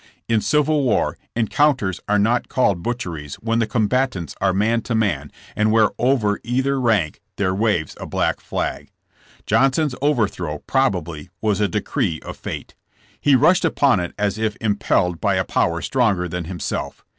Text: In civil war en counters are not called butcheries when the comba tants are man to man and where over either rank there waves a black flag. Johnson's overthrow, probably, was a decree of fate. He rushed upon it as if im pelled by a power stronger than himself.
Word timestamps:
In 0.27 0.41
civil 0.41 0.81
war 0.81 1.15
en 1.35 1.47
counters 1.47 1.99
are 2.07 2.17
not 2.17 2.49
called 2.49 2.81
butcheries 2.81 3.35
when 3.35 3.59
the 3.59 3.67
comba 3.67 4.09
tants 4.09 4.33
are 4.41 4.51
man 4.51 4.81
to 4.81 4.95
man 4.95 5.31
and 5.55 5.71
where 5.71 5.89
over 5.99 6.39
either 6.43 6.81
rank 6.81 7.21
there 7.35 7.53
waves 7.53 7.95
a 7.99 8.07
black 8.07 8.39
flag. 8.41 8.89
Johnson's 9.45 9.93
overthrow, 10.01 10.57
probably, 10.65 11.29
was 11.39 11.61
a 11.61 11.67
decree 11.67 12.19
of 12.25 12.35
fate. 12.35 12.73
He 13.19 13.35
rushed 13.35 13.63
upon 13.63 13.99
it 13.99 14.15
as 14.17 14.39
if 14.39 14.57
im 14.59 14.77
pelled 14.77 15.21
by 15.21 15.35
a 15.35 15.45
power 15.45 15.81
stronger 15.83 16.27
than 16.27 16.45
himself. 16.45 17.05